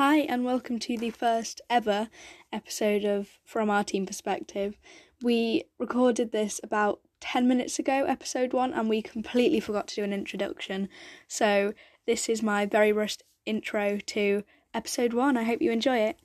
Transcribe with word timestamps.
Hi, 0.00 0.18
and 0.18 0.44
welcome 0.44 0.78
to 0.78 0.96
the 0.96 1.10
first 1.10 1.60
ever 1.68 2.08
episode 2.52 3.04
of 3.04 3.40
From 3.44 3.68
Our 3.68 3.82
Teen 3.82 4.06
Perspective. 4.06 4.78
We 5.24 5.64
recorded 5.76 6.30
this 6.30 6.60
about 6.62 7.00
10 7.18 7.48
minutes 7.48 7.80
ago, 7.80 8.04
episode 8.04 8.52
one, 8.52 8.72
and 8.72 8.88
we 8.88 9.02
completely 9.02 9.58
forgot 9.58 9.88
to 9.88 9.96
do 9.96 10.04
an 10.04 10.12
introduction. 10.12 10.88
So, 11.26 11.72
this 12.06 12.28
is 12.28 12.44
my 12.44 12.64
very 12.64 12.92
rushed 12.92 13.24
intro 13.44 13.98
to 13.98 14.44
episode 14.72 15.14
one. 15.14 15.36
I 15.36 15.42
hope 15.42 15.60
you 15.60 15.72
enjoy 15.72 15.98
it. 15.98 16.20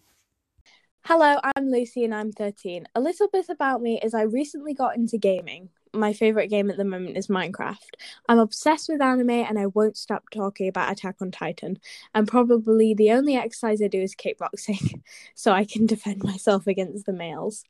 Hello, 1.06 1.40
I'm 1.56 1.72
Lucy 1.72 2.06
and 2.06 2.14
I'm 2.14 2.32
13. 2.32 2.86
A 2.94 3.02
little 3.02 3.28
bit 3.28 3.48
about 3.50 3.82
me 3.82 4.00
is 4.04 4.14
I 4.14 4.22
recently 4.22 4.76
got 4.76 4.98
into 4.98 5.18
gaming. 5.18 5.70
My 5.96 6.12
favourite 6.12 6.50
game 6.50 6.72
at 6.72 6.78
the 6.78 6.84
moment 6.84 7.18
is 7.18 7.28
Minecraft. 7.28 7.96
I'm 8.28 8.40
obsessed 8.40 8.90
with 8.90 9.02
anime 9.02 9.30
and 9.30 9.60
I 9.60 9.68
won't 9.68 9.96
stop 9.96 10.24
talking 10.32 10.68
about 10.68 10.92
Attack 10.92 11.18
on 11.22 11.30
Titan. 11.30 11.78
And 12.16 12.28
probably 12.28 12.96
the 12.96 13.12
only 13.12 13.36
exercise 13.36 13.80
I 13.80 13.88
do 13.88 14.02
is 14.02 14.16
kickboxing, 14.16 15.02
so 15.36 15.52
I 15.52 15.66
can 15.66 15.86
defend 15.86 16.24
myself 16.24 16.66
against 16.66 17.06
the 17.06 17.14
males. 17.14 17.64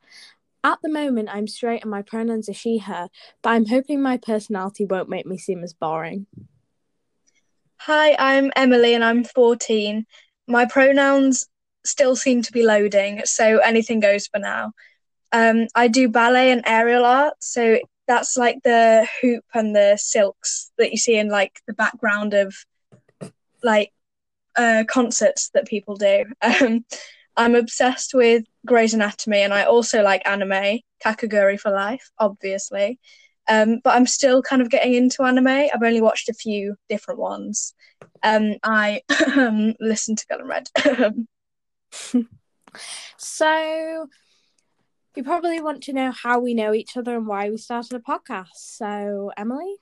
At 0.64 0.80
the 0.82 0.90
moment, 0.90 1.28
I'm 1.30 1.48
straight 1.48 1.82
and 1.82 1.92
my 1.92 2.02
pronouns 2.02 2.48
are 2.48 2.54
she, 2.54 2.78
her, 2.78 3.10
but 3.42 3.50
I'm 3.50 3.66
hoping 3.66 4.02
my 4.02 4.16
personality 4.16 4.86
won't 4.86 5.10
make 5.10 5.26
me 5.26 5.38
seem 5.38 5.62
as 5.62 5.74
boring. 5.74 6.26
Hi, 7.80 8.16
I'm 8.18 8.50
Emily 8.56 8.94
and 8.94 9.04
I'm 9.04 9.26
14. 9.26 10.06
My 10.48 10.66
pronouns 10.66 11.48
still 11.84 12.16
seem 12.16 12.42
to 12.44 12.54
be 12.54 12.64
loading, 12.64 13.24
so 13.26 13.58
anything 13.58 14.00
goes 14.00 14.28
for 14.28 14.40
now. 14.40 14.72
Um, 15.34 15.68
I 15.76 15.90
do 15.90 16.08
ballet 16.08 16.52
and 16.52 16.62
aerial 16.66 17.04
art, 17.04 17.34
so 17.40 17.80
that's 18.08 18.38
like 18.38 18.58
the 18.64 19.08
hoop 19.22 19.46
and 19.54 19.76
the 19.76 19.98
silks 20.02 20.72
that 20.78 20.92
you 20.92 20.98
see 20.98 21.18
in 21.18 21.30
like 21.30 21.62
the 21.68 21.74
background 21.74 22.34
of 22.34 22.56
like 23.64 23.94
uh, 24.56 24.84
concerts 24.88 25.50
that 25.54 25.68
people 25.68 25.96
do. 25.96 26.26
Um, 26.62 26.86
I'm 27.36 27.56
obsessed 27.56 28.14
with 28.14 28.44
Grey's 28.64 28.94
Anatomy, 28.94 29.40
and 29.40 29.54
I 29.54 29.64
also 29.64 30.04
like 30.04 30.22
anime, 30.28 30.82
Kakegurui 31.04 31.60
for 31.60 31.72
life, 31.72 32.12
obviously. 32.20 33.00
Um, 33.50 33.82
but 33.84 33.96
I'm 33.96 34.06
still 34.06 34.44
kind 34.44 34.62
of 34.62 34.70
getting 34.70 34.94
into 34.94 35.24
anime. 35.24 35.48
I've 35.48 35.82
only 35.84 36.02
watched 36.02 36.30
a 36.30 36.34
few 36.34 36.76
different 36.90 37.20
ones. 37.20 37.74
Um, 38.22 38.56
I 38.64 39.02
listen 39.80 40.16
to 40.16 40.28
Girl 40.28 40.44
Red. 40.46 40.70
so, 43.18 44.08
you 45.16 45.24
probably 45.24 45.62
want 45.62 45.84
to 45.84 45.94
know 45.94 46.12
how 46.12 46.40
we 46.40 46.54
know 46.54 46.74
each 46.74 46.98
other 46.98 47.16
and 47.16 47.28
why 47.28 47.50
we 47.50 47.58
started 47.58 47.94
a 47.94 48.00
podcast. 48.00 48.56
So, 48.56 49.32
Emily? 49.38 49.76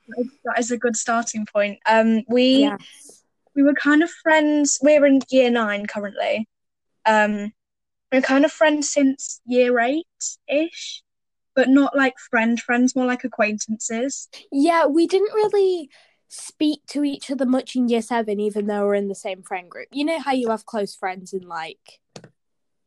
that 0.46 0.60
is 0.60 0.72
a 0.72 0.78
good 0.78 0.96
starting 0.96 1.46
point. 1.46 1.80
Um, 1.86 2.24
we 2.28 2.60
Yes. 2.62 3.24
we 3.56 3.64
were 3.64 3.74
kind 3.74 4.04
of 4.04 4.10
friends. 4.10 4.80
We're 4.82 5.06
in 5.06 5.22
year 5.30 5.50
nine 5.50 5.86
currently. 5.86 6.48
Um, 7.06 7.54
we're 8.12 8.22
kind 8.22 8.46
of 8.46 8.52
friends 8.52 8.92
since 8.92 9.42
year 9.46 9.80
eight 9.80 10.06
ish, 10.48 11.02
but 11.56 11.70
not 11.70 11.96
like 11.96 12.16
friend 12.30 12.60
friends, 12.60 12.96
more 12.96 13.06
like 13.06 13.24
acquaintances. 13.24 14.28
Yeah, 14.52 14.86
we 14.86 15.08
didn't 15.08 15.34
really 15.34 15.90
speak 16.28 16.86
to 16.88 17.04
each 17.04 17.30
other 17.30 17.46
much 17.46 17.76
in 17.76 17.90
year 17.90 18.02
seven, 18.02 18.40
even 18.40 18.66
though 18.68 18.86
we're 18.86 18.96
in 18.96 19.10
the 19.10 19.16
same 19.16 19.44
friend 19.44 19.70
group. 19.70 19.88
You 19.92 20.06
know 20.06 20.20
how 20.20 20.32
you 20.34 20.50
have 20.50 20.66
close 20.66 20.96
friends 20.96 21.34
in 21.34 21.42
like 21.42 22.00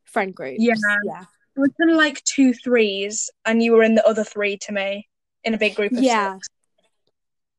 friend 0.03 0.33
groups? 0.33 0.57
Yeah. 0.59 0.75
Yeah. 1.03 1.23
It 1.55 1.59
was 1.59 1.71
kind 1.79 1.91
of 1.91 1.97
like 1.97 2.23
two 2.23 2.53
threes, 2.53 3.29
and 3.45 3.63
you 3.63 3.71
were 3.73 3.83
in 3.83 3.95
the 3.95 4.05
other 4.07 4.23
three 4.23 4.57
to 4.57 4.71
me 4.71 5.07
in 5.43 5.53
a 5.53 5.57
big 5.57 5.75
group 5.75 5.91
of 5.93 5.99
Yeah. 6.03 6.35
six. 6.35 6.47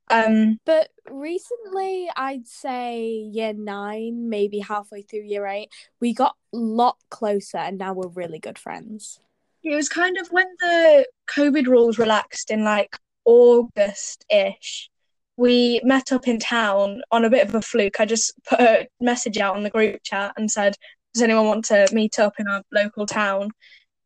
Um, 0.09 0.59
But 0.65 0.91
recently, 1.11 2.09
I'd 2.15 2.47
say 2.47 3.03
year 3.07 3.53
nine, 3.55 4.29
maybe 4.29 4.61
halfway 4.61 5.03
through 5.03 5.23
year 5.25 5.47
eight, 5.47 5.71
we 6.01 6.13
got 6.15 6.37
a 6.53 6.57
lot 6.57 6.97
closer 7.11 7.59
and 7.59 7.79
now 7.79 7.93
we're 7.93 8.09
really 8.09 8.39
good 8.39 8.59
friends. 8.59 9.19
it 9.65 9.75
was 9.75 9.89
kind 9.89 10.17
of 10.19 10.29
when 10.29 10.47
the 10.61 11.05
COVID 11.29 11.67
rules 11.67 11.99
relaxed 11.99 12.53
in 12.53 12.63
like 12.63 12.97
August 13.25 14.25
ish. 14.31 14.89
We 15.37 15.81
met 15.83 16.13
up 16.13 16.29
in 16.29 16.39
town 16.39 17.03
on 17.11 17.25
a 17.25 17.31
bit 17.31 17.49
of 17.49 17.55
a 17.57 17.61
fluke. 17.61 17.99
I 17.99 18.05
just 18.05 18.33
put 18.45 18.61
a 18.61 18.87
message 19.01 19.39
out 19.39 19.57
on 19.57 19.65
the 19.65 19.71
group 19.71 20.01
chat 20.05 20.35
and 20.37 20.49
said, 20.49 20.77
Does 21.13 21.23
anyone 21.25 21.47
want 21.47 21.65
to 21.65 21.89
meet 21.93 22.21
up 22.21 22.35
in 22.39 22.47
our 22.47 22.63
local 22.71 23.07
town? 23.07 23.51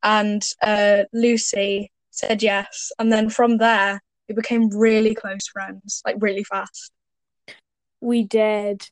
And 0.02 0.42
uh, 0.62 1.04
Lucy 1.12 1.92
said 2.10 2.42
yes. 2.42 2.92
And 2.98 3.12
then 3.12 3.30
from 3.30 3.58
there, 3.58 4.00
we 4.28 4.34
became 4.34 4.68
really 4.70 5.14
close 5.14 5.48
friends, 5.48 6.02
like 6.04 6.16
really 6.18 6.44
fast. 6.44 6.92
We 8.00 8.22
did. 8.24 8.88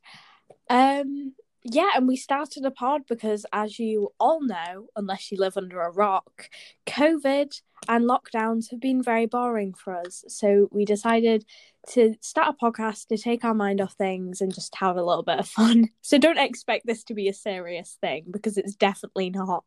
Um, 0.68 1.34
yeah, 1.64 1.90
and 1.94 2.06
we 2.06 2.16
started 2.16 2.64
a 2.64 2.70
pod 2.70 3.02
because, 3.08 3.44
as 3.52 3.78
you 3.78 4.10
all 4.18 4.42
know, 4.42 4.88
unless 4.96 5.30
you 5.30 5.38
live 5.38 5.56
under 5.56 5.80
a 5.80 5.90
rock, 5.90 6.48
COVID 6.86 7.60
and 7.88 8.04
lockdowns 8.08 8.70
have 8.70 8.80
been 8.80 9.02
very 9.02 9.26
boring 9.26 9.74
for 9.74 9.96
us. 9.96 10.24
So 10.28 10.68
we 10.72 10.84
decided 10.84 11.44
to 11.90 12.14
start 12.20 12.54
a 12.54 12.64
podcast 12.64 13.06
to 13.08 13.18
take 13.18 13.44
our 13.44 13.54
mind 13.54 13.80
off 13.80 13.94
things 13.94 14.40
and 14.40 14.54
just 14.54 14.74
have 14.76 14.96
a 14.96 15.02
little 15.02 15.22
bit 15.22 15.38
of 15.38 15.48
fun. 15.48 15.90
So 16.00 16.16
don't 16.16 16.38
expect 16.38 16.86
this 16.86 17.04
to 17.04 17.14
be 17.14 17.28
a 17.28 17.34
serious 17.34 17.98
thing 18.00 18.24
because 18.30 18.56
it's 18.56 18.74
definitely 18.74 19.28
not. 19.28 19.64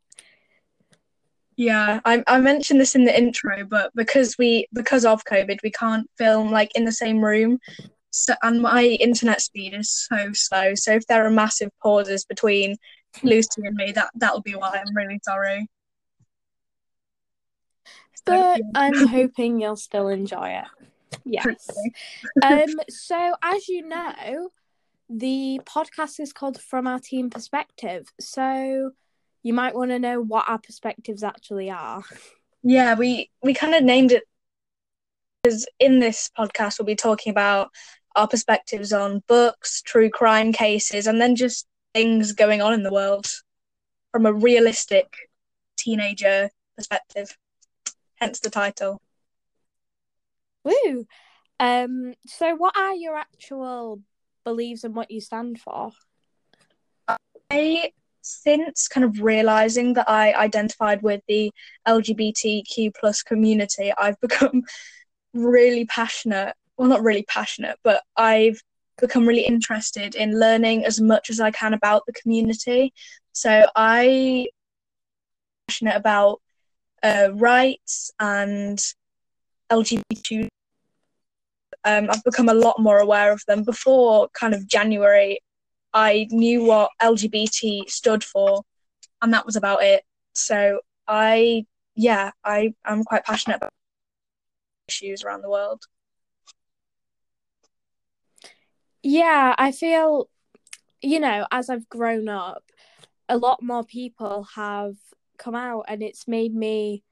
Yeah, 1.57 2.00
I 2.06 2.23
I 2.28 2.39
mentioned 2.39 2.79
this 2.79 2.95
in 2.95 3.06
the 3.06 3.17
intro, 3.17 3.66
but 3.66 3.91
because 3.95 4.38
we 4.38 4.67
because 4.73 5.06
of 5.06 5.25
COVID, 5.25 5.59
we 5.63 5.72
can't 5.72 6.09
film 6.17 6.51
like 6.51 6.72
in 6.75 6.85
the 6.85 6.91
same 6.91 7.23
room. 7.23 7.59
So 8.12 8.34
and 8.41 8.62
my 8.62 8.84
internet 8.84 9.41
speed 9.41 9.73
is 9.73 9.91
so 9.91 10.31
slow. 10.34 10.75
So 10.75 10.94
if 10.94 11.06
there 11.07 11.25
are 11.25 11.29
massive 11.29 11.69
pauses 11.81 12.25
between 12.25 12.78
Lucy 13.23 13.63
and 13.63 13.75
me, 13.75 13.91
that 13.94 14.09
that'll 14.16 14.41
be 14.41 14.56
why. 14.56 14.81
I'm 14.85 14.95
really 14.95 15.19
sorry. 15.23 15.67
So, 18.16 18.22
But 18.25 18.59
yeah, 18.59 18.66
I'm 18.75 19.07
hoping 19.07 19.59
you'll 19.59 19.75
still 19.75 20.07
enjoy 20.07 20.50
it. 20.50 20.89
Yes. 21.25 21.69
um 22.44 22.79
so 22.89 23.33
as 23.44 23.68
you 23.68 23.88
know 23.88 24.50
the 25.09 25.59
podcast 25.66 26.19
is 26.19 26.31
called 26.31 26.62
from 26.62 26.88
our 26.88 27.00
teen 27.00 27.29
perspective 27.29 28.07
so 28.19 28.91
you 29.44 29.53
might 29.53 29.75
want 29.75 29.91
to 29.91 30.00
know 30.00 30.22
what 30.22 30.47
our 30.47 30.59
perspectives 30.59 31.24
actually 31.24 31.69
are 31.69 32.03
Yeah, 32.63 32.96
we 32.96 33.29
we 33.41 33.53
kind 33.53 33.74
of 33.75 33.84
named 33.84 34.12
it 34.12 34.24
because 35.44 35.68
in 35.79 36.00
this 36.00 36.29
podcast 36.38 36.78
we'll 36.78 36.85
be 36.85 36.96
talking 36.96 37.31
about 37.31 37.69
our 38.16 38.28
perspectives 38.28 38.94
on 38.94 39.24
books, 39.28 39.81
true 39.81 40.09
crime 40.09 40.51
cases, 40.53 41.07
and 41.07 41.19
then 41.19 41.35
just 41.35 41.66
things 41.94 42.34
going 42.34 42.62
on 42.62 42.74
in 42.74 42.84
the 42.84 42.91
world 42.91 43.28
from 44.12 44.25
a 44.25 44.34
realistic 44.34 45.13
teenager 45.78 46.50
perspective. 46.75 47.38
Hence 48.16 48.40
the 48.40 48.50
title. 48.50 49.01
woo 50.63 51.06
um 51.59 52.13
so 52.28 52.56
what 52.56 52.78
are 52.78 52.94
your 52.94 53.16
actual 53.16 54.00
beliefs 54.44 54.84
and 54.84 54.94
what 54.96 55.09
you 55.09 55.19
stand 55.19 55.59
for 55.59 55.91
I 57.50 57.91
since 58.22 58.88
kind 58.88 59.04
of 59.04 59.22
realizing 59.22 59.94
that 59.94 60.09
I 60.09 60.34
identified 60.34 61.02
with 61.02 61.22
the 61.28 61.52
LGBTQ 61.88 62.94
plus 63.00 63.24
community, 63.24 63.92
I've 63.98 64.20
become 64.22 64.64
really 65.34 65.86
passionate. 65.86 66.56
Well, 66.78 66.90
not 66.90 67.04
really 67.04 67.24
passionate, 67.24 67.78
but 67.84 68.02
I've 68.18 68.62
become 69.00 69.28
really 69.28 69.46
interested 69.46 70.16
in 70.16 70.40
learning 70.40 70.86
as 70.86 71.02
much 71.02 71.30
as 71.30 71.40
I 71.40 71.52
can 71.52 71.74
about 71.74 72.04
the 72.06 72.14
community. 72.14 72.94
So 73.34 73.66
I 73.76 74.48
passionate 75.68 75.96
about 75.96 76.42
uh, 77.04 77.30
rights 77.34 78.12
and 78.20 78.80
LGBTQ. 79.72 80.48
Um, 81.84 82.08
I've 82.12 82.24
become 82.24 82.50
a 82.50 82.54
lot 82.54 82.80
more 82.80 83.00
aware 83.00 83.31
of 83.31 83.42
them. 83.48 83.64
Before 83.64 84.30
kind 84.34 84.54
of 84.54 84.68
January, 84.68 85.40
I 85.94 86.28
knew 86.31 86.63
what 86.63 86.91
LGBT 87.02 87.89
stood 87.89 88.24
for, 88.24 88.63
and 89.21 89.33
that 89.33 89.45
was 89.45 89.56
about 89.56 89.83
it. 89.83 90.04
So 90.33 90.81
I, 91.07 91.66
yeah, 91.95 92.31
I 92.44 92.74
am 92.86 93.04
quite 93.04 93.25
passionate 93.25 93.57
about 93.57 93.71
issues 94.88 95.24
around 95.24 95.42
the 95.42 95.50
world. 95.50 95.83
yeah 99.04 99.56
i 99.57 99.71
feel 99.71 100.30
you 101.01 101.19
know 101.19 101.45
as 101.51 101.69
i've 101.69 101.89
grown 101.89 102.30
up 102.30 102.63
a 103.27 103.38
lot 103.38 103.63
more 103.63 103.83
people 103.83 104.48
have 104.56 104.95
come 105.38 105.56
out 105.56 105.86
and 105.88 106.04
it's 106.04 106.27
made 106.27 106.54
me 106.54 107.04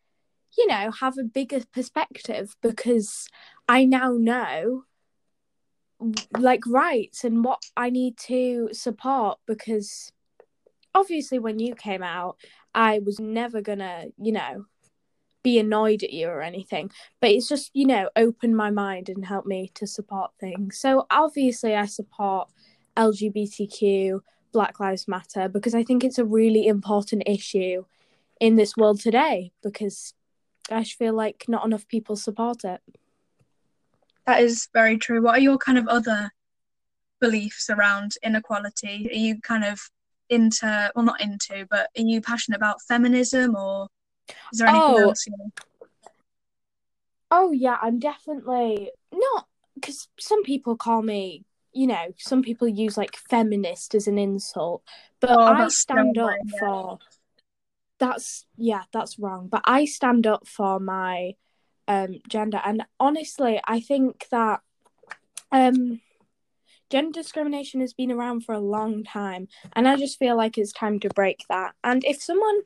you 0.58 0.68
know 0.68 0.92
have 0.92 1.18
a 1.18 1.24
bigger 1.24 1.62
perspective 1.74 2.56
because 2.62 3.28
i 3.68 3.86
now 3.86 4.12
know 4.12 4.84
like 6.38 6.66
rights 6.66 7.24
and 7.24 7.44
what 7.44 7.62
I 7.76 7.90
need 7.90 8.18
to 8.28 8.70
support 8.72 9.40
because 9.46 10.12
obviously 10.96 11.40
when 11.40 11.60
you 11.60 11.76
came 11.76 12.04
out 12.04 12.38
I 12.74 13.00
was 13.00 13.20
never 13.20 13.62
gonna, 13.62 14.06
you 14.18 14.32
know, 14.32 14.66
be 15.44 15.58
annoyed 15.60 16.04
at 16.04 16.14
you 16.14 16.28
or 16.28 16.42
anything. 16.42 16.92
But 17.22 17.32
it's 17.32 17.48
just, 17.48 17.72
you 17.74 17.86
know, 17.86 18.10
opened 18.16 18.58
my 18.58 18.72
mind 18.72 19.10
and 19.10 19.26
helped 19.26 19.48
me 19.48 19.72
to 19.76 19.88
support 19.88 20.32
things. 20.40 20.80
So 20.80 21.06
obviously 21.10 21.76
I 21.76 21.86
support 21.86 22.50
LGBTQ 22.98 24.20
Black 24.52 24.80
Lives 24.80 25.08
Matter 25.08 25.48
because 25.48 25.76
I 25.76 25.84
think 25.84 26.04
it's 26.04 26.18
a 26.18 26.26
really 26.26 26.68
important 26.68 27.24
issue 27.26 27.86
in 28.40 28.56
this 28.56 28.76
world 28.76 29.00
today 29.00 29.52
because 29.64 30.14
I 30.72 30.84
feel 30.84 31.14
like 31.14 31.46
not 31.48 31.66
enough 31.66 31.88
people 31.88 32.16
support 32.16 32.64
it. 32.64 32.82
That 34.30 34.44
is 34.44 34.70
very 34.76 35.00
true. 35.00 35.24
What 35.24 35.40
are 35.40 35.42
your 35.42 35.58
kind 35.58 35.80
of 35.80 35.88
other 35.88 36.30
beliefs 37.20 37.68
around 37.68 38.12
inequality? 38.22 39.10
Are 39.12 39.18
you 39.18 39.42
kind 39.42 39.64
of 39.64 39.82
into, 40.30 40.92
well, 40.96 41.04
not 41.04 41.20
into, 41.20 41.66
but 41.68 41.90
are 41.98 42.04
you 42.04 42.22
passionate 42.22 42.58
about 42.58 42.80
feminism 42.88 43.56
or 43.56 43.88
is 44.54 44.60
there 44.60 44.68
anything 44.68 45.00
Oh. 45.00 45.10
else? 45.10 45.26
You 45.26 45.34
know? 45.36 45.52
Oh 47.32 47.52
yeah, 47.52 47.78
I'm 47.82 47.98
definitely 47.98 48.92
not 49.12 49.48
because 49.74 50.08
some 50.20 50.44
people 50.44 50.78
call 50.78 51.02
me, 51.02 51.44
you 51.74 51.88
know, 51.88 52.14
some 52.20 52.44
people 52.44 52.68
use 52.68 52.98
like 52.98 53.16
feminist 53.16 53.96
as 53.96 54.08
an 54.08 54.20
insult, 54.20 54.84
but 55.20 55.32
Oh, 55.32 55.44
I 55.44 55.70
stand 55.70 56.20
up 56.20 56.36
for 56.60 57.00
that's 57.98 58.46
yeah, 58.58 58.84
that's 58.94 59.18
wrong. 59.18 59.48
But 59.48 59.64
I 59.66 59.86
stand 59.86 60.28
up 60.28 60.48
for 60.48 60.80
my 60.80 61.34
um 61.90 62.20
gender 62.30 62.62
and 62.64 62.84
honestly, 63.00 63.60
I 63.66 63.82
think 63.82 64.28
that 64.30 64.62
um 65.52 66.00
gender 66.90 67.12
discrimination 67.12 67.82
has 67.82 67.94
been 67.94 68.12
around 68.12 68.46
for 68.46 68.54
a 68.54 68.60
long 68.60 69.04
time 69.04 69.48
and 69.74 69.88
I 69.88 69.96
just 69.98 70.18
feel 70.18 70.38
like 70.38 70.58
it's 70.58 70.72
time 70.72 71.00
to 71.02 71.10
break 71.10 71.44
that. 71.50 71.74
And 71.84 72.04
if 72.06 72.22
someone 72.22 72.62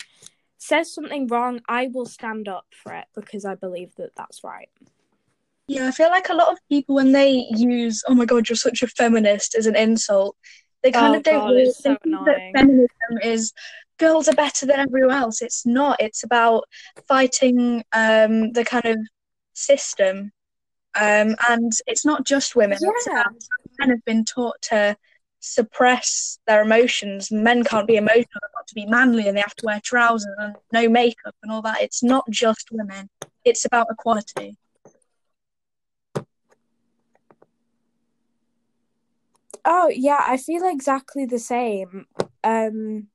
says 0.58 0.94
something 0.94 1.28
wrong, 1.28 1.62
I 1.68 1.90
will 1.92 2.06
stand 2.06 2.48
up 2.48 2.66
for 2.72 2.94
it 2.94 3.06
because 3.16 3.44
I 3.46 3.56
believe 3.56 3.96
that 3.96 4.16
that's 4.16 4.44
right. 4.44 4.70
Yeah, 5.68 5.88
I 5.88 5.92
feel 5.92 6.10
like 6.10 6.30
a 6.30 6.34
lot 6.34 6.52
of 6.52 6.60
people 6.70 6.96
when 6.96 7.14
they 7.14 7.48
use 7.56 8.04
"Oh 8.08 8.14
my 8.16 8.26
God, 8.26 8.50
you're 8.50 8.56
such 8.56 8.82
a 8.84 8.88
feminist" 8.88 9.56
as 9.56 9.66
an 9.66 9.76
insult, 9.76 10.36
they 10.84 10.92
kind 10.92 11.16
Oh 11.16 11.18
of 11.18 11.24
don't 11.24 11.48
really 11.48 11.72
so 11.72 11.98
think 12.04 12.26
that 12.26 12.42
feminism 12.54 13.18
is 13.24 13.54
girls 13.98 14.28
are 14.28 14.36
better 14.36 14.66
than 14.66 14.80
everyone 14.80 15.16
else. 15.16 15.42
It's 15.42 15.66
not. 15.66 16.02
It's 16.02 16.24
about 16.24 16.66
fighting 17.08 17.84
um, 17.94 18.52
the 18.52 18.66
kind 18.66 18.86
of 18.86 18.98
system, 19.54 20.32
um, 20.96 21.36
and 21.50 21.72
it's 21.88 22.06
not 22.06 22.26
just 22.26 22.56
women. 22.56 22.78
Yeah. 22.82 23.24
men 23.80 23.90
have 23.90 24.06
been 24.06 24.26
taught 24.26 24.62
to 24.64 24.98
suppress 25.40 26.40
their 26.48 26.62
emotions. 26.62 27.32
Men 27.32 27.64
can't 27.64 27.88
be 27.88 27.96
emotional; 27.96 28.42
they've 28.42 28.56
got 28.56 28.68
to 28.68 28.76
be 28.76 28.86
manly, 28.86 29.28
and 29.28 29.38
they 29.38 29.42
have 29.42 29.56
to 29.56 29.66
wear 29.66 29.80
trousers 29.84 30.36
and 30.38 30.56
no 30.72 30.90
makeup 30.90 31.36
and 31.44 31.52
all 31.52 31.62
that. 31.64 31.82
It's 31.82 32.04
not 32.04 32.26
just 32.30 32.70
women. 32.72 33.10
It's 33.46 33.66
about 33.66 33.88
equality. 33.92 34.58
Oh 39.66 39.90
yeah, 39.90 40.24
I 40.26 40.38
feel 40.38 40.68
exactly 40.68 41.26
the 41.26 41.40
same. 41.40 42.06
Um, 42.44 43.08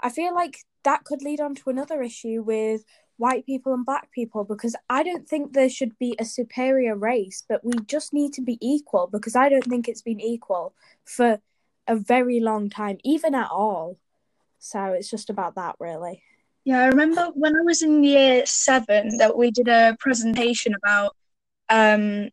I 0.00 0.10
feel 0.10 0.34
like 0.34 0.58
that 0.84 1.04
could 1.04 1.22
lead 1.22 1.40
on 1.40 1.54
to 1.56 1.70
another 1.70 2.02
issue 2.02 2.42
with 2.42 2.84
white 3.16 3.44
people 3.44 3.74
and 3.74 3.84
black 3.84 4.10
people 4.12 4.44
because 4.44 4.74
I 4.88 5.02
don't 5.02 5.28
think 5.28 5.52
there 5.52 5.68
should 5.68 5.98
be 5.98 6.16
a 6.18 6.24
superior 6.24 6.96
race, 6.96 7.44
but 7.46 7.62
we 7.62 7.72
just 7.86 8.14
need 8.14 8.32
to 8.34 8.40
be 8.40 8.56
equal 8.62 9.08
because 9.12 9.36
I 9.36 9.50
don't 9.50 9.64
think 9.64 9.88
it's 9.88 10.02
been 10.02 10.20
equal 10.20 10.74
for 11.04 11.38
a 11.86 11.96
very 11.96 12.40
long 12.40 12.70
time, 12.70 12.98
even 13.04 13.34
at 13.34 13.50
all. 13.50 13.98
So 14.58 14.84
it's 14.86 15.10
just 15.10 15.28
about 15.28 15.56
that, 15.56 15.76
really. 15.78 16.22
Yeah, 16.64 16.80
I 16.80 16.86
remember 16.86 17.30
when 17.34 17.56
I 17.56 17.62
was 17.62 17.82
in 17.82 18.04
year 18.04 18.44
seven 18.46 19.18
that 19.18 19.36
we 19.36 19.50
did 19.50 19.68
a 19.68 19.96
presentation 19.98 20.74
about 20.82 21.16
um 21.68 22.30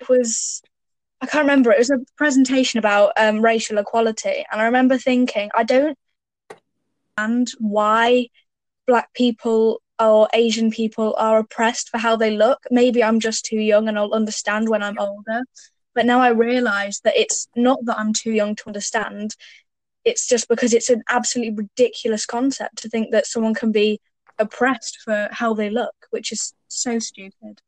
it 0.00 0.08
was 0.08 0.62
I 1.20 1.26
can't 1.26 1.44
remember 1.44 1.72
it 1.72 1.78
was 1.78 1.90
a 1.90 1.98
presentation 2.16 2.78
about 2.78 3.12
um 3.16 3.42
racial 3.42 3.78
equality 3.78 4.44
and 4.50 4.60
I 4.60 4.64
remember 4.64 4.96
thinking 4.96 5.50
I 5.54 5.64
don't 5.64 5.96
understand 7.16 7.48
why 7.58 8.28
black 8.86 9.12
people 9.14 9.82
or 9.98 10.28
Asian 10.34 10.70
people 10.70 11.14
are 11.18 11.38
oppressed 11.38 11.88
for 11.88 11.98
how 11.98 12.16
they 12.16 12.30
look. 12.30 12.60
Maybe 12.70 13.02
I'm 13.02 13.20
just 13.20 13.44
too 13.44 13.58
young 13.58 13.88
and 13.88 13.98
I'll 13.98 14.12
understand 14.12 14.68
when 14.68 14.82
I'm 14.82 14.98
older. 14.98 15.42
But 15.94 16.06
now 16.06 16.20
I 16.20 16.28
realise 16.28 17.00
that 17.00 17.16
it's 17.16 17.48
not 17.56 17.78
that 17.86 17.98
I'm 17.98 18.12
too 18.12 18.32
young 18.32 18.54
to 18.56 18.66
understand. 18.66 19.34
It's 20.04 20.26
just 20.28 20.48
because 20.48 20.74
it's 20.74 20.90
an 20.90 21.02
absolutely 21.08 21.54
ridiculous 21.54 22.26
concept 22.26 22.78
to 22.82 22.88
think 22.88 23.10
that 23.12 23.26
someone 23.26 23.54
can 23.54 23.72
be 23.72 23.98
oppressed 24.38 24.98
for 25.02 25.28
how 25.32 25.54
they 25.54 25.70
look, 25.70 25.94
which 26.10 26.30
is 26.30 26.52
so 26.68 26.98
stupid. 26.98 27.62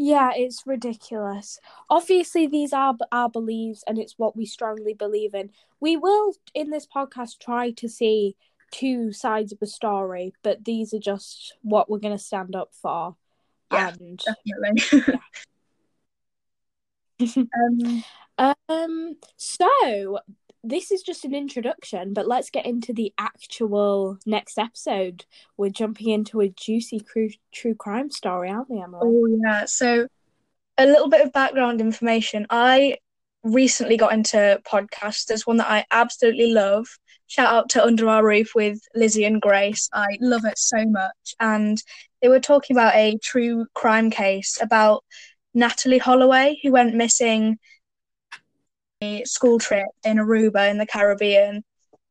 Yeah, 0.00 0.30
it's 0.34 0.64
ridiculous. 0.64 1.58
Obviously, 1.90 2.46
these 2.46 2.72
are 2.72 2.96
our 3.10 3.28
beliefs, 3.28 3.82
and 3.86 3.98
it's 3.98 4.16
what 4.16 4.36
we 4.36 4.46
strongly 4.46 4.94
believe 4.94 5.34
in. 5.34 5.50
We 5.80 5.96
will, 5.96 6.34
in 6.54 6.70
this 6.70 6.86
podcast, 6.86 7.40
try 7.40 7.72
to 7.72 7.88
see 7.88 8.36
two 8.70 9.12
sides 9.12 9.52
of 9.52 9.58
the 9.58 9.66
story, 9.66 10.34
but 10.44 10.64
these 10.64 10.94
are 10.94 11.00
just 11.00 11.54
what 11.62 11.90
we're 11.90 11.98
going 11.98 12.16
to 12.16 12.22
stand 12.22 12.54
up 12.54 12.70
for. 12.72 13.16
Yeah, 13.72 13.92
and 14.00 14.22
Definitely. 14.78 15.20
um, 18.38 18.54
um, 18.68 19.16
so 19.36 20.20
this 20.64 20.90
is 20.90 21.02
just 21.02 21.24
an 21.24 21.34
introduction, 21.34 22.12
but 22.12 22.26
let's 22.26 22.50
get 22.50 22.66
into 22.66 22.92
the 22.92 23.12
actual 23.18 24.18
next 24.26 24.58
episode. 24.58 25.24
We're 25.56 25.70
jumping 25.70 26.08
into 26.08 26.40
a 26.40 26.48
juicy 26.48 27.00
true, 27.00 27.30
true 27.52 27.74
crime 27.74 28.10
story, 28.10 28.50
aren't 28.50 28.70
we, 28.70 28.80
Emily? 28.80 29.02
oh 29.02 29.38
yeah. 29.44 29.64
So 29.66 30.08
a 30.76 30.86
little 30.86 31.08
bit 31.08 31.24
of 31.24 31.32
background 31.32 31.80
information. 31.80 32.46
I 32.50 32.96
recently 33.42 33.96
got 33.96 34.12
into 34.12 34.60
podcasts. 34.66 35.26
There's 35.26 35.46
one 35.46 35.58
that 35.58 35.70
I 35.70 35.84
absolutely 35.90 36.52
love. 36.52 36.86
Shout 37.26 37.52
out 37.52 37.68
to 37.70 37.84
Under 37.84 38.08
Our 38.08 38.24
Roof 38.24 38.52
with 38.54 38.80
Lizzie 38.94 39.24
and 39.24 39.40
Grace. 39.40 39.88
I 39.92 40.06
love 40.20 40.44
it 40.44 40.58
so 40.58 40.84
much. 40.86 41.34
And 41.38 41.82
they 42.22 42.28
were 42.28 42.40
talking 42.40 42.74
about 42.76 42.94
a 42.94 43.18
true 43.22 43.66
crime 43.74 44.10
case 44.10 44.58
about 44.60 45.04
Natalee 45.56 46.00
Holloway, 46.00 46.58
who 46.62 46.72
went 46.72 46.94
missing 46.94 47.58
school 49.24 49.58
trip 49.58 49.86
in 50.04 50.18
Aruba 50.18 50.70
in 50.70 50.78
the 50.78 50.86
Caribbean. 50.86 51.64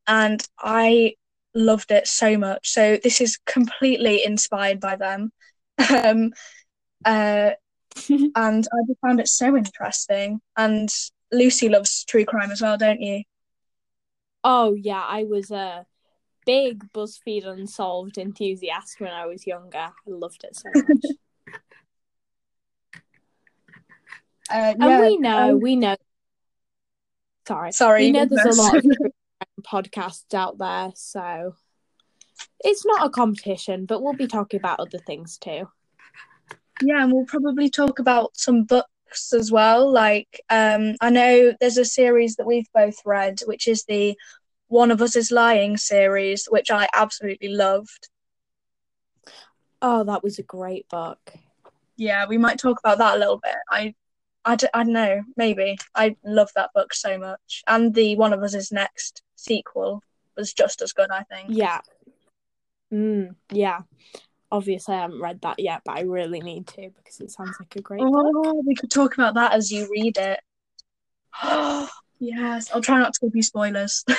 And 0.06 0.46
I 0.58 1.14
loved 1.54 1.90
it 1.90 2.06
so 2.06 2.38
much. 2.38 2.70
So 2.70 2.98
this 3.02 3.20
is 3.20 3.38
completely 3.46 4.24
inspired 4.24 4.80
by 4.80 4.96
them. 4.96 5.32
Um, 5.90 6.32
uh, 7.04 7.50
and 8.08 8.34
I 8.66 8.86
just 8.88 9.00
found 9.00 9.20
it 9.20 9.28
so 9.28 9.56
interesting. 9.56 10.40
And 10.56 10.92
Lucy 11.30 11.68
loves 11.68 12.04
true 12.04 12.24
crime 12.24 12.50
as 12.50 12.60
well, 12.60 12.76
don't 12.76 13.00
you? 13.00 13.22
Oh 14.42 14.74
yeah, 14.74 15.04
I 15.06 15.22
was 15.22 15.52
a 15.52 15.86
big 16.46 16.92
BuzzFeed 16.92 17.46
Unsolved 17.46 18.18
enthusiast 18.18 19.00
when 19.00 19.12
I 19.12 19.26
was 19.26 19.46
younger. 19.46 19.78
I 19.78 19.92
loved 20.06 20.44
it 20.44 20.56
so 20.56 20.68
much. 20.74 20.86
Uh, 24.50 24.74
and 24.80 25.02
we 25.02 25.18
know, 25.18 25.50
um, 25.50 25.60
we 25.60 25.76
know. 25.76 25.94
Sorry, 27.48 27.72
sorry, 27.72 28.06
you 28.06 28.12
know 28.12 28.26
there's 28.26 28.58
a 28.58 28.62
lot 28.62 28.76
of 28.76 28.84
first. 28.84 28.98
true 28.98 29.10
crime 29.10 29.82
podcasts 29.82 30.34
out 30.34 30.58
there, 30.58 30.92
so 30.94 31.54
it's 32.62 32.84
not 32.84 33.06
a 33.06 33.08
competition, 33.08 33.86
but 33.86 34.02
we'll 34.02 34.12
be 34.12 34.26
talking 34.26 34.60
about 34.60 34.80
other 34.80 34.98
things 34.98 35.38
too. 35.38 35.66
Yeah, 36.82 37.02
and 37.02 37.10
we'll 37.10 37.24
probably 37.24 37.70
talk 37.70 38.00
about 38.00 38.36
some 38.36 38.64
books 38.64 39.32
as 39.32 39.50
well. 39.50 39.90
Like, 39.90 40.42
um, 40.50 40.96
I 41.00 41.08
know 41.08 41.54
there's 41.58 41.78
a 41.78 41.86
series 41.86 42.36
that 42.36 42.46
we've 42.46 42.70
both 42.74 42.96
read, 43.06 43.40
which 43.46 43.66
is 43.66 43.82
the 43.84 44.14
One 44.66 44.90
of 44.90 45.00
Us 45.00 45.16
is 45.16 45.30
Lying 45.30 45.78
series, 45.78 46.44
which 46.50 46.70
I 46.70 46.86
absolutely 46.92 47.48
loved. 47.48 48.10
Oh, 49.80 50.04
that 50.04 50.22
was 50.22 50.38
a 50.38 50.42
great 50.42 50.86
book. 50.90 51.32
Yeah, 51.96 52.26
we 52.26 52.36
might 52.36 52.58
talk 52.58 52.78
about 52.78 52.98
that 52.98 53.16
a 53.16 53.18
little 53.18 53.38
bit. 53.38 53.56
I, 53.70 53.94
I, 54.48 54.56
d- 54.56 54.66
I 54.72 54.82
don't 54.82 54.94
know, 54.94 55.22
maybe. 55.36 55.76
I 55.94 56.16
love 56.24 56.48
that 56.54 56.70
book 56.74 56.94
so 56.94 57.18
much. 57.18 57.62
And 57.66 57.94
the 57.94 58.16
One 58.16 58.32
of 58.32 58.42
Us 58.42 58.54
is 58.54 58.72
Next 58.72 59.22
sequel 59.36 60.02
was 60.38 60.54
just 60.54 60.80
as 60.80 60.94
good, 60.94 61.10
I 61.10 61.22
think. 61.24 61.50
Yeah. 61.50 61.80
Mm, 62.90 63.34
yeah. 63.52 63.80
Obviously, 64.50 64.94
I 64.94 65.02
haven't 65.02 65.20
read 65.20 65.42
that 65.42 65.58
yet, 65.58 65.82
but 65.84 65.98
I 65.98 66.00
really 66.00 66.40
need 66.40 66.66
to 66.68 66.90
because 66.96 67.20
it 67.20 67.30
sounds 67.30 67.56
like 67.60 67.76
a 67.76 67.82
great 67.82 68.00
book. 68.00 68.10
Oh, 68.14 68.62
we 68.66 68.74
could 68.74 68.90
talk 68.90 69.12
about 69.12 69.34
that 69.34 69.52
as 69.52 69.70
you 69.70 69.86
read 69.90 70.16
it. 70.16 70.40
yes, 72.18 72.70
I'll 72.72 72.80
try 72.80 72.98
not 72.98 73.12
to 73.12 73.26
give 73.26 73.36
you 73.36 73.42
spoilers. 73.42 74.02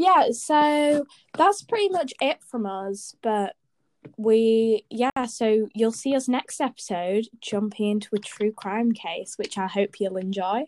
yeah 0.00 0.30
so 0.32 1.04
that's 1.36 1.62
pretty 1.62 1.90
much 1.90 2.14
it 2.22 2.38
from 2.48 2.64
us 2.64 3.14
but 3.22 3.54
we 4.16 4.84
yeah 4.90 5.26
so 5.26 5.68
you'll 5.74 5.92
see 5.92 6.14
us 6.14 6.28
next 6.28 6.60
episode 6.60 7.26
jumping 7.40 7.90
into 7.90 8.08
a 8.14 8.18
true 8.18 8.52
crime 8.52 8.92
case 8.92 9.34
which 9.36 9.58
i 9.58 9.66
hope 9.66 10.00
you'll 10.00 10.16
enjoy. 10.16 10.64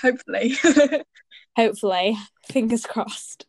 Hopefully. 0.00 0.54
hopefully. 1.56 2.16
Fingers 2.46 2.86
crossed 2.86 3.46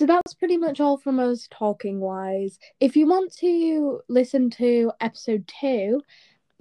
So 0.00 0.06
that's 0.06 0.32
pretty 0.32 0.56
much 0.56 0.80
all 0.80 0.96
from 0.96 1.20
us 1.20 1.46
talking 1.50 2.00
wise. 2.00 2.58
If 2.80 2.96
you 2.96 3.06
want 3.06 3.36
to 3.40 4.00
listen 4.08 4.48
to 4.52 4.92
episode 4.98 5.46
two, 5.60 6.00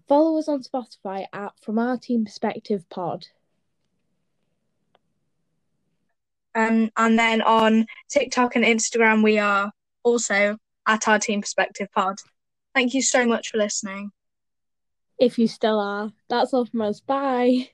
follow 0.10 0.38
us 0.38 0.50
on 0.50 0.62
Spotify 0.62 1.26
at 1.32 1.58
From 1.62 1.80
Our 1.80 1.98
Teen 1.98 2.26
Perspective 2.26 2.84
Pod. 2.90 3.28
Um, 6.54 6.92
and 6.98 7.18
then 7.18 7.42
on 7.42 7.86
TikTok 8.10 8.58
and 8.58 8.66
Instagram, 8.66 9.24
we 9.24 9.40
are 9.40 9.72
also 10.04 10.58
at 10.86 11.08
our 11.08 11.18
Teen 11.18 11.40
Perspective 11.40 11.88
Pod. 11.96 12.18
Thank 12.76 12.94
you 12.94 13.02
so 13.02 13.26
much 13.26 13.52
for 13.52 13.58
listening. 13.58 14.12
If 15.18 15.40
you 15.40 15.48
still 15.48 15.80
are, 15.80 16.12
that's 16.28 16.54
all 16.54 16.66
from 16.66 16.82
us. 16.82 17.00
Bye. 17.00 17.70